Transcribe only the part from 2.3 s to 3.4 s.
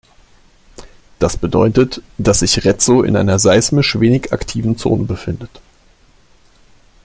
sich Rezzo in einer